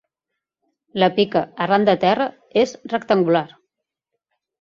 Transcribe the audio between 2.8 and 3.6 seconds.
rectangular.